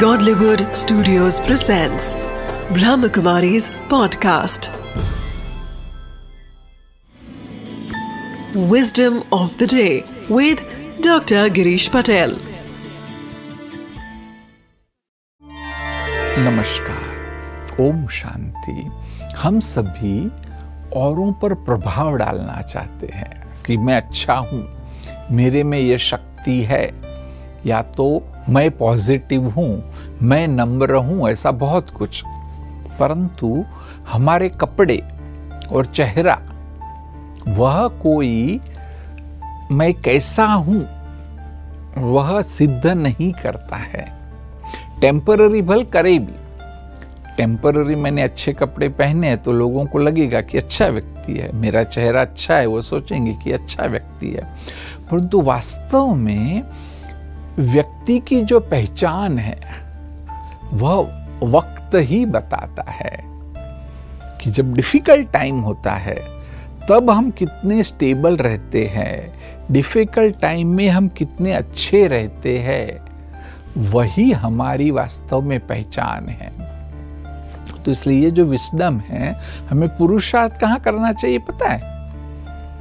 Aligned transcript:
Godlywood 0.00 0.62
Studios 0.76 1.38
presents 1.40 2.16
Brahmakumari's 2.76 3.70
podcast. 3.92 4.68
Wisdom 8.72 9.22
of 9.32 9.56
the 9.56 9.66
day 9.66 10.04
with 10.28 10.60
Dr. 11.00 11.48
Girish 11.58 11.88
Patel. 11.90 12.36
नमस्कार 16.48 17.80
ओम 17.80 18.06
शांति 18.18 18.78
हम 19.38 19.60
सभी 19.70 20.16
औरों 21.04 21.32
पर 21.42 21.54
प्रभाव 21.64 22.16
डालना 22.16 22.60
चाहते 22.62 23.12
हैं 23.14 23.62
कि 23.66 23.76
मैं 23.76 23.96
अच्छा 23.96 24.34
हूँ 24.50 24.64
मेरे 25.36 25.62
में 25.64 25.78
ये 25.78 25.98
शक्ति 26.12 26.62
है 26.70 26.84
या 27.66 27.82
तो 27.98 28.08
मैं 28.48 28.70
पॉजिटिव 28.70 29.48
हूँ, 29.48 29.82
मैं 30.22 30.46
नम्र 30.48 30.94
हूँ, 30.94 31.28
ऐसा 31.30 31.50
बहुत 31.50 31.90
कुछ। 31.90 32.22
परंतु 33.00 33.64
हमारे 34.08 34.48
कपड़े 34.48 35.02
और 35.72 35.86
चेहरा, 35.86 36.38
वह 37.48 37.86
कोई 37.88 38.60
मैं 39.72 39.92
कैसा 39.94 40.44
हूँ, 40.44 40.86
वह 41.98 42.40
सिद्ध 42.42 42.86
नहीं 42.86 43.32
करता 43.32 43.76
है। 43.76 44.06
टेम्पररी 45.00 45.62
भल 45.62 45.84
करे 45.84 46.18
भी। 46.18 46.34
टेम्पररी 47.36 47.94
मैंने 47.94 48.22
अच्छे 48.22 48.52
कपड़े 48.52 48.88
पहने 48.88 49.28
हैं 49.28 49.42
तो 49.42 49.52
लोगों 49.52 49.84
को 49.86 49.98
लगेगा 49.98 50.40
कि 50.40 50.58
अच्छा 50.58 50.86
व्यक्ति 50.86 51.32
है। 51.32 51.52
मेरा 51.52 51.82
चेहरा 51.84 52.20
अच्छा 52.20 52.56
है, 52.56 52.66
वो 52.66 52.82
सोचेंगे 52.82 53.34
कि 53.34 53.52
अच्छा 53.52 53.86
व्यक्ति 53.86 54.28
है। 54.28 54.44
परंतु 55.10 55.40
वास्तव 55.40 56.14
में 56.14 56.62
व्यक्ति 57.58 58.18
की 58.18 58.42
जो 58.42 58.60
पहचान 58.60 59.38
है, 59.38 59.58
वह 60.72 60.94
वक्त 61.42 61.90
ही 61.94 62.26
बताता 62.26 62.90
है 62.90 63.24
कि 64.40 64.50
जब 64.50 64.74
डिफ़िकल्ट 64.74 65.32
टाइम 65.32 65.60
होता 65.60 65.92
है, 65.92 66.14
तब 66.88 67.10
हम 67.10 67.30
कितने 67.30 67.82
स्टेबल 67.82 68.36
रहते 68.36 68.86
हैं 68.86 69.34
डिफ़िकल्ट 69.70 70.40
टाइम 70.40 70.68
में 70.68 70.88
हम 70.88 71.08
कितने 71.08 71.52
अच्छे 71.52 72.06
रहते 72.06 72.58
हैं, 72.58 73.06
वही 73.90 74.32
हमारी 74.32 74.90
वास्तव 74.90 75.40
में 75.40 75.66
पहचान 75.66 76.28
है। 76.28 76.52
तो 77.84 77.90
इसलिए 77.90 78.30
जो 78.30 78.44
विस्डम 78.44 78.98
है, 78.98 79.40
हमें 79.70 79.88
पुरुषार्थ 79.88 80.60
कहाँ 80.60 80.80
करना 80.80 81.12
चाहिए 81.12 81.38
पता 81.38 81.68
है? 81.68 81.80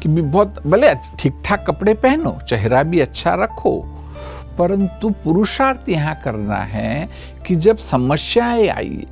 कि 0.00 0.08
भी 0.08 0.22
बहुत, 0.22 0.66
भले 0.66 0.94
ठीक 0.94 1.42
ठाक 1.44 1.64
कपड़े 1.66 1.94
पहनो, 1.94 2.38
चेहरा 2.48 2.82
भी 2.82 3.00
अच्छा 3.00 3.34
रखो 3.34 3.97
परंतु 4.58 5.10
पुरुषार्थ 5.10 5.88
यहाँ 5.88 6.14
करना 6.24 6.56
है 6.56 7.08
कि 7.46 7.56
जब 7.56 7.76
समस्याएँ 7.76 8.68
आई 8.68 9.06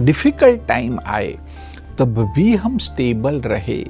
डिफ़िकल्ट 0.00 0.60
टाइम 0.68 0.98
आए 1.06 1.38
तब 1.98 2.32
भी 2.36 2.56
हम 2.56 2.78
स्टेबल 2.78 3.40
रहे। 3.40 3.84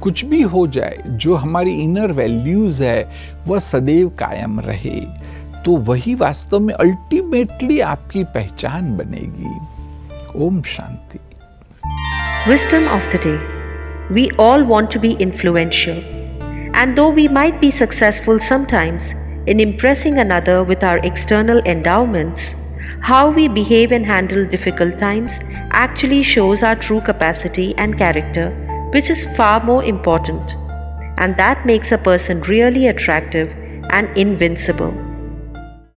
कुछ 0.00 0.24
भी 0.24 0.42
हो 0.42 0.66
जाए 0.66 1.02
जो 1.06 1.34
हमारी 1.34 1.70
इनर 1.70 2.12
वैल्यूज़ 2.12 2.84
है 2.84 3.10
वह 3.46 3.58
सदैव 3.58 4.08
कायम 4.08 4.60
रहे। 4.60 5.00
तो 5.64 5.76
वही 5.76 6.14
वास्तव 6.14 6.60
में 6.60 6.74
अल्टीमेटली 6.74 7.80
आपकी 7.80 8.24
पहचान 8.24 8.96
बनेगी। 8.96 9.54
ओम 10.44 10.62
शांति। 10.62 11.18
Wisdom 12.50 12.88
of 12.88 13.16
the 13.16 13.20
day 13.26 13.36
we 14.14 14.30
all 14.40 14.64
want 14.64 14.90
to 14.90 15.02
be 15.04 15.16
influential. 15.26 15.98
And 16.74 16.96
though 16.96 17.12
we 17.18 17.28
might 17.36 17.56
be 17.60 17.70
successful 17.70 18.38
sometimes, 18.48 19.04
in 19.46 19.60
impressing 19.60 20.18
another 20.18 20.64
with 20.64 20.82
our 20.82 20.98
external 20.98 21.58
endowments, 21.58 22.54
how 23.00 23.30
we 23.30 23.48
behave 23.48 23.92
and 23.92 24.04
handle 24.04 24.44
difficult 24.44 24.98
times 24.98 25.38
actually 25.70 26.22
shows 26.22 26.62
our 26.62 26.76
true 26.76 27.00
capacity 27.00 27.74
and 27.76 27.96
character, 27.96 28.50
which 28.92 29.10
is 29.10 29.24
far 29.36 29.62
more 29.62 29.84
important. 29.84 30.56
And 31.18 31.36
that 31.36 31.64
makes 31.64 31.92
a 31.92 31.98
person 31.98 32.42
really 32.42 32.88
attractive 32.88 33.54
and 33.90 34.08
invincible. 34.16 34.92